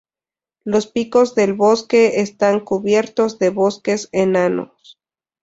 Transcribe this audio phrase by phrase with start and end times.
[0.63, 4.97] Los picos del bosque están cubiertos de bosques enanos.